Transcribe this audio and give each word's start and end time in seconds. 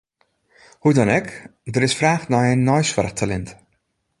Hoe 0.83 0.93
dan 0.99 1.11
ek, 1.17 1.27
der 1.73 1.85
is 1.87 1.95
fraach 1.99 2.25
nei 2.31 2.41
nij 2.45 2.59
neisoarchtalint. 2.67 3.49